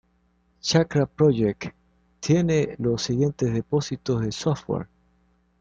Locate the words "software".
4.31-4.87